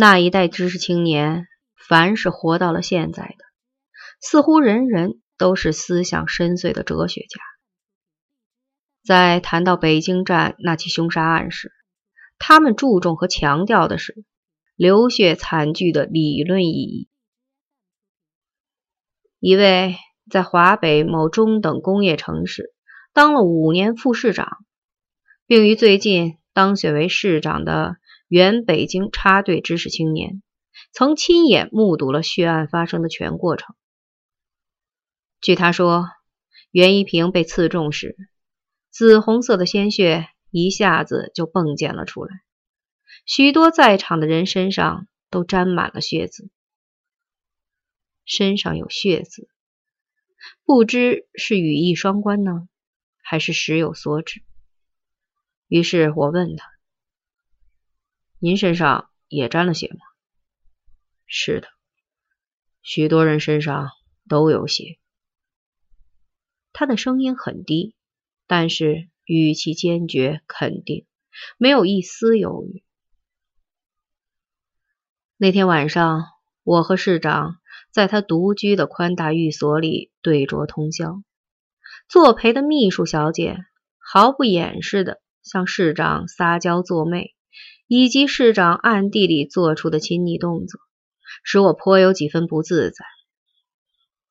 [0.00, 3.44] 那一代知识青年，凡是活到了现在的，
[4.18, 7.38] 似乎人人都是思想深邃的哲学家。
[9.04, 11.70] 在谈到北京站那起凶杀案时，
[12.38, 14.24] 他们注重和强调的是
[14.74, 17.10] 流血惨剧的理论意义。
[19.38, 19.96] 一位
[20.30, 22.72] 在华北某中等工业城市
[23.12, 24.64] 当了五年副市长，
[25.46, 27.96] 并于最近当选为市长的
[28.30, 30.40] 原北京插队知识青年，
[30.92, 33.74] 曾亲眼目睹了血案发生的全过程。
[35.40, 36.06] 据他说，
[36.70, 38.16] 袁一平被刺中时，
[38.88, 42.30] 紫红色的鲜血一下子就迸溅了出来，
[43.26, 46.52] 许多在场的人身上都沾满了血渍。
[48.24, 49.48] 身上有血渍，
[50.64, 52.68] 不知是语意双关呢，
[53.24, 54.44] 还是时有所指。
[55.66, 56.64] 于是我问他
[58.40, 60.00] ：“您身上也沾了血吗
[61.26, 61.68] ？”“是的，
[62.82, 63.90] 许多人身上
[64.28, 64.98] 都有血。”
[66.74, 67.94] 他的声音很低，
[68.48, 71.06] 但是语气坚决肯定，
[71.58, 72.82] 没有一丝犹豫。
[75.36, 76.24] 那天晚上，
[76.64, 77.58] 我和市长。
[77.92, 81.24] 在他独居的宽大寓所里对酌通宵，
[82.08, 83.56] 作陪的秘书小姐
[83.98, 87.34] 毫不掩饰的向市长撒娇作媚，
[87.92, 90.80] 以及市长暗地里做出的亲昵动作，
[91.42, 93.04] 使我颇有几分不自在。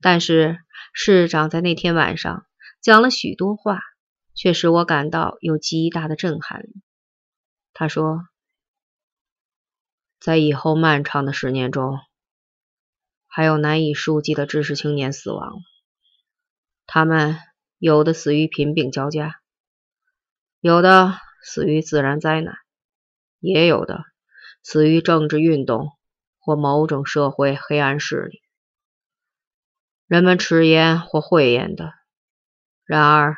[0.00, 0.58] 但是
[0.92, 2.46] 市长在那天晚上
[2.80, 3.80] 讲了许多话，
[4.34, 6.64] 却使我感到有极大的震撼。
[7.72, 8.26] 他说，
[10.18, 12.00] 在以后漫长的十年中。
[13.28, 15.58] 还有难以数计的知识青年死亡，
[16.86, 17.36] 他们
[17.78, 19.40] 有的死于贫病交加，
[20.60, 22.54] 有的死于自然灾难，
[23.44, 24.04] 也有的
[24.62, 25.90] 死于政治运动
[26.40, 28.40] 或某种社会黑暗势力。
[30.06, 31.92] 人们迟言或讳言的，
[32.84, 33.36] 然而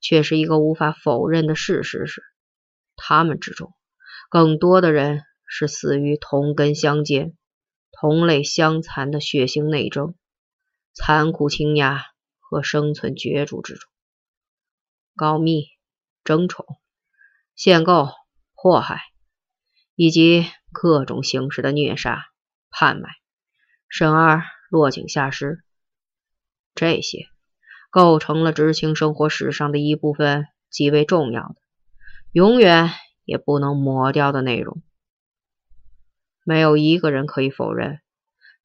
[0.00, 2.22] 却是一个无法否认的事实是，
[2.96, 3.72] 他们之中
[4.28, 7.36] 更多的人是死于同根相煎。
[7.96, 10.16] 同类相残的血腥内争、
[10.92, 12.00] 残酷倾轧
[12.40, 13.88] 和生存角逐之中，
[15.14, 15.68] 告密、
[16.24, 16.66] 争宠、
[17.54, 18.08] 限购、
[18.52, 19.00] 迫害，
[19.94, 22.26] 以及各种形式的虐杀、
[22.70, 23.08] 叛卖，
[23.88, 25.62] 甚而落井下石，
[26.74, 27.28] 这些
[27.90, 31.56] 构成了知青生活史上的一部分极为重要的、
[32.32, 32.90] 永远
[33.24, 34.82] 也不能抹掉的内容。
[36.44, 38.00] 没有一个人可以否认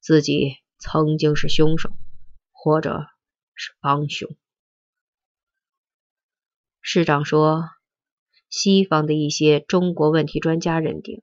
[0.00, 1.90] 自己曾经是凶手，
[2.50, 3.06] 或者
[3.54, 4.28] 是帮凶。
[6.82, 7.70] 市长说，
[8.50, 11.22] 西方的一些中国问题专家认定，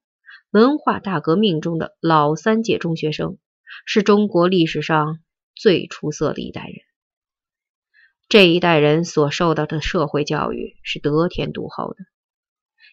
[0.49, 3.37] 文化大革命中的老三届中学生
[3.85, 5.19] 是中国历史上
[5.53, 6.77] 最出色的一代人。
[8.29, 11.99] 这一代人所受到的社会教育是得天独厚的，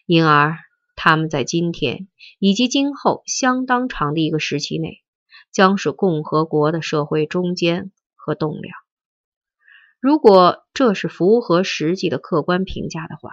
[0.05, 0.57] 因而。
[0.97, 2.07] 他们在今天
[2.39, 5.03] 以及今后相当长的一个时期内，
[5.51, 8.73] 将是共和国的社会中坚和栋梁。
[9.99, 13.31] 如果这是符合实际的客观评价的话，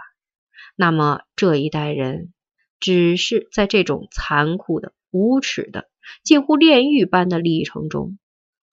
[0.75, 2.33] 那么这一代人
[2.79, 5.89] 只是在这种残酷的、无耻的、
[6.23, 8.17] 近乎炼狱般的历程中，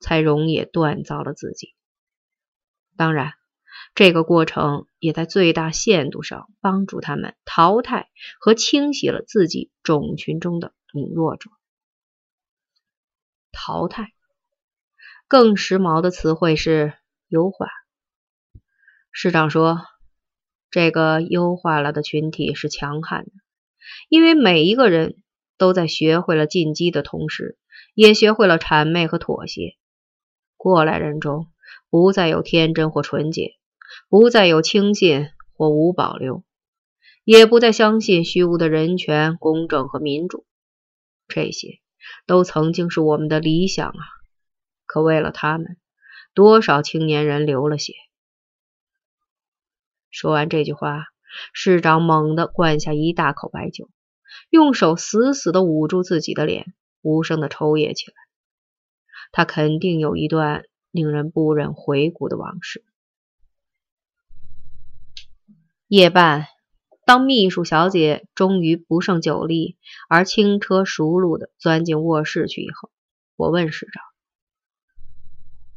[0.01, 1.75] 才容也锻造了自己。
[2.97, 3.35] 当然。
[3.93, 11.51] 这个过程也在最大限度上帮助他们淘汰和清洗了自己种群中的隐弱者。
[13.51, 14.13] 淘汰，
[15.27, 16.93] 更时髦的词汇是
[17.27, 17.67] 优化。
[19.11, 19.81] 市长说，
[20.71, 23.33] 这个优化了的群体是强悍的，
[24.09, 25.23] 因为每一个人
[25.59, 27.59] 都在学会了进击的同时，
[27.95, 29.77] 也学会了谄媚和妥协。
[30.57, 31.47] 过来人中
[31.89, 33.55] 不再有天真或纯洁。
[34.09, 36.45] 不再有轻信或无保留，
[37.25, 40.47] 也不再相信虚无的人权、公正和民主。
[41.27, 41.81] 这些
[42.25, 44.03] 都曾经是我们的理想啊！
[44.87, 45.77] 可为了他们，
[46.35, 47.95] 多少青年人流了血。
[50.11, 51.05] 说完这句话，
[51.53, 53.89] 市长猛地灌下一大口白酒，
[54.51, 58.15] 用手死死地捂住自己的脸，无声地抽噎起来。
[59.33, 62.85] 他肯定有一段令人不忍回顾的往事。
[65.87, 66.47] 夜半，
[67.05, 69.77] 当秘书小姐终于不胜酒力
[70.09, 72.91] 而轻车熟路地钻进卧室去以后，
[73.37, 74.03] 我问市长：“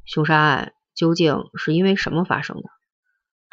[0.05, 2.69] 凶杀案究竟是因为什么发生的？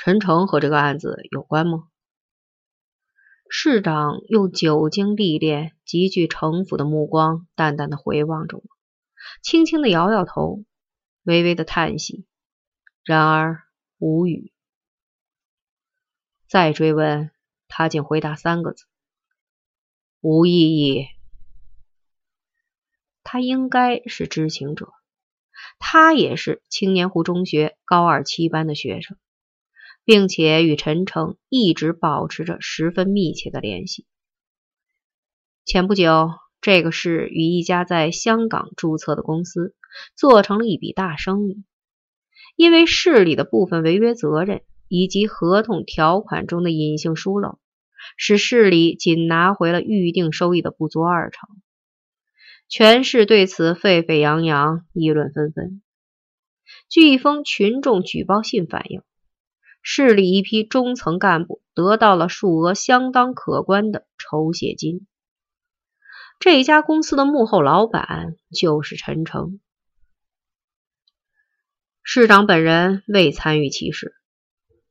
[0.02, 1.88] 陈诚和这个案子有关吗？”
[3.52, 8.62] 市长用久经历练、极具城府的目光淡淡的回望着我，
[9.42, 10.64] 轻轻的摇摇头，
[11.24, 12.24] 微微的叹息，
[13.04, 13.62] 然而
[13.98, 14.52] 无语。
[16.48, 17.30] 再追问，
[17.68, 18.86] 他仅回答三个字
[20.22, 21.08] ：“无意义。”
[23.22, 24.92] 他应该是知情者，
[25.78, 29.18] 他也是青年湖中学高二七班的学生，
[30.04, 34.06] 并且与陈诚一直保持着十分密切的联系。
[35.64, 36.30] 前不久，
[36.60, 39.74] 这个市与一家在香港注册的公司
[40.16, 41.64] 做成了一笔大生意，
[42.56, 47.58] 因为市里的部分违约责任以及合同条款中的隐性疏漏，
[48.16, 51.48] 使市里仅拿回了预定收益的不足二成。
[52.68, 55.82] 全市对此沸沸扬扬，议论纷纷。
[56.88, 59.02] 据一封群众举报信反映，
[59.82, 65.06] 市里一批中层干部得到了数额相当可观的酬谢金。
[66.38, 69.60] 这家公司的幕后老板就是陈诚。
[72.02, 74.14] 市长本人未参与其事，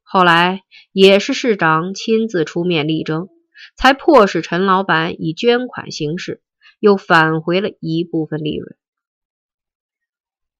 [0.04, 3.30] 后来也是市长亲自出面力争，
[3.76, 6.42] 才迫使陈老板以捐款形式。
[6.82, 8.78] 又返回了一部分利润。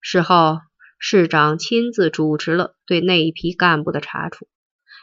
[0.02, 0.60] 事后，
[1.02, 4.48] 市长亲自主持了对那一批干部的查处，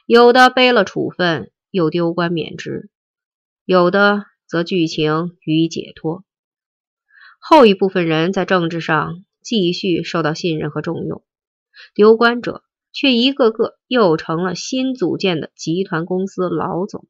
[0.05, 2.89] 有的背了处分，又丢官免职；
[3.65, 6.23] 有的则剧情予以解脱。
[7.41, 11.25] 后一部分人在政治上继续受到信任和重用，
[11.95, 17.09] 丢官者却一个个又成了新组建的集团公司老总。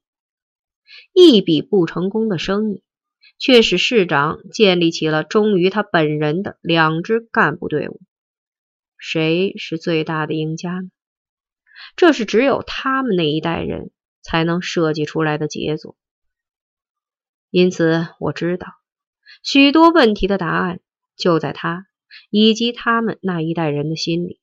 [1.13, 2.83] 一笔不成功的生意。
[3.39, 8.01] 却使市长建立起了忠于他本人的两支干部队伍。
[8.97, 10.89] 谁是最大的赢家呢？
[11.95, 13.91] 这是只有他们那一代人
[14.21, 15.95] 才能设计出来的杰作。
[17.49, 18.67] 因此，我知道
[19.43, 20.79] 许多问题的答案
[21.15, 21.87] 就在他
[22.29, 24.41] 以及他们那一代人的心里，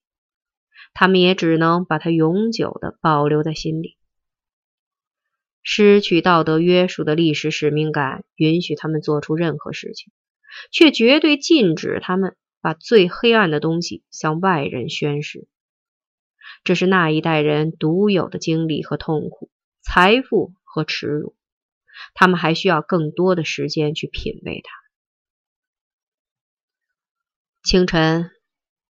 [0.94, 3.96] 他们也只能把它永久的保留在心里。
[5.62, 10.12] 失去道德约束的历史使命感，允许他们做出任何事情，
[10.70, 15.46] 却绝对禁止他们把最黑暗的东西向外人宣示。
[16.62, 19.50] 这是那一代人独有的经历和痛苦、
[19.82, 21.36] 财富和耻辱，
[22.14, 24.72] 他们还需要更多的时间去品味它。
[27.62, 28.30] 清晨，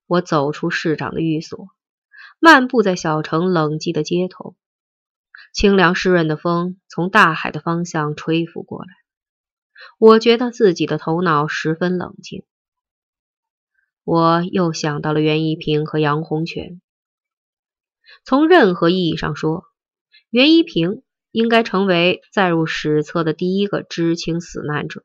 [0.05, 1.69] 我走出市长的寓所，
[2.37, 4.55] 漫步在小城冷寂的街头。
[5.51, 8.93] 清凉湿润的风从大海的方向吹拂过来，
[9.97, 12.45] 我觉得自己的头脑十分冷静。
[14.03, 16.81] 我又想到了袁一平和杨洪全。
[18.25, 19.65] 从任何意义上说，
[20.29, 25.03] 袁一平应该成为载入史册的第一个知青死难者。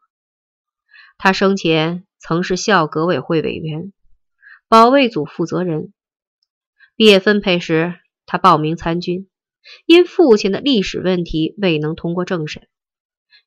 [1.17, 3.93] 他生前曾是校革委会委员、
[4.69, 5.93] 保卫组负责人。
[6.97, 7.95] 毕业分配时，
[8.27, 9.29] 他报名参军。
[9.85, 12.67] 因父亲的历史问题未能通过政审，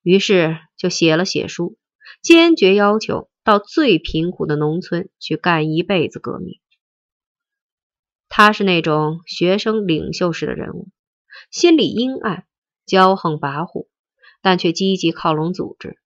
[0.04, 1.80] 于是就写了写书，
[2.22, 6.60] 坚决要求到最贫苦的农村去干一辈子革命。
[8.30, 10.90] 他是那种学生领袖式的人物，
[11.50, 12.46] 心里阴暗、
[12.86, 13.88] 骄横跋扈，
[14.42, 16.00] 但却积极靠拢组织，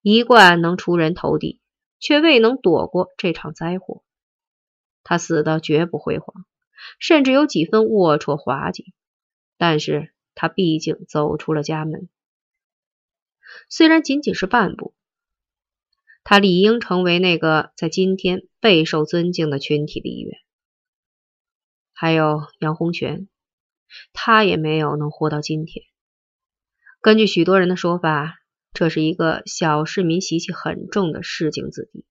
[0.00, 1.60] 一贯能出人头地，
[1.98, 4.04] 却未能躲过这场灾祸。
[5.02, 6.44] 他死的绝不辉煌，
[6.98, 8.92] 甚至有几分龌龊滑稽。
[9.56, 12.08] 但是他毕竟走出了家门，
[13.68, 14.94] 虽然仅仅是半步，
[16.30, 20.36] 他理应成为那个在今天备受尊敬的群体的一员。
[21.94, 23.28] 还有杨洪全，
[24.12, 25.86] 他也没有能活到今天。
[27.00, 28.34] 根据许多人的说法，
[28.74, 32.04] 这是一个小市民习气很重的市井子弟，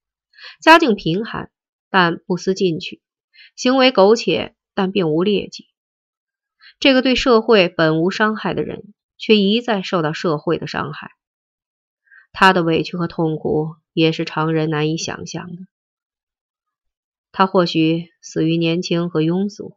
[0.64, 1.52] 家境贫寒，
[1.92, 3.04] 但不思进取，
[3.56, 5.68] 行为苟且，但并无劣迹。
[6.80, 11.12] 这个对社会本无伤害的人，却一再受到社会的伤害。
[12.39, 15.63] 他的委屈和痛苦也是常人难以想象的。
[17.32, 19.75] 他或许死于年轻和庸俗，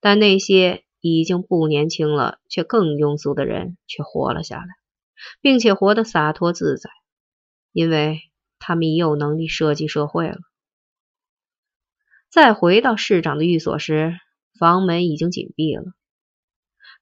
[0.00, 4.68] 但那些已经不年轻了却更庸俗的人却活了下来，
[5.42, 6.88] 并且活得洒脱自在，
[7.72, 8.20] 因为
[8.58, 10.38] 他们已有能力设计社会了。
[12.30, 14.16] 再回到市长的寓所时。
[14.58, 15.84] 房门已经紧闭了，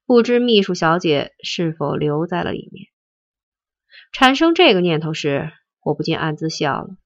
[0.05, 2.87] 不知秘书小姐是否留在了里面。
[4.11, 5.51] 产生这个念头时，
[5.81, 6.97] 我不禁暗自笑了，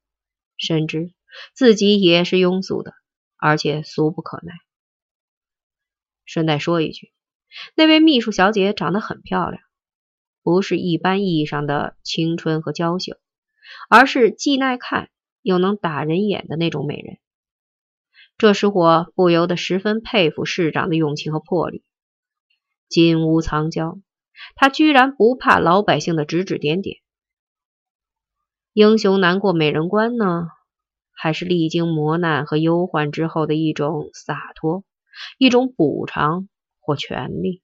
[0.57, 1.13] 深知
[1.53, 2.93] 自己也是庸俗的，
[3.37, 4.53] 而且俗不可耐。
[6.25, 7.11] 顺带说一句，
[7.75, 9.61] 那位秘书小姐长得很漂亮，
[10.41, 13.17] 不是一般意义上的青春和娇羞，
[13.89, 15.09] 而是既耐看
[15.41, 17.17] 又能打人眼的那种美人。
[18.37, 21.83] 这使我不由得十分佩服市长的勇气和魄力。
[22.87, 23.99] 金屋藏娇，
[24.55, 26.97] 他居然不怕老百姓的指指点点。
[28.73, 30.47] 英雄难过美人关呢，
[31.11, 34.83] 还是历经磨难和忧患之后的一种洒脱，
[35.37, 37.61] 一种补偿或权利？